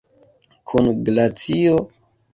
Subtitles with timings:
[0.71, 1.77] Kun glacio?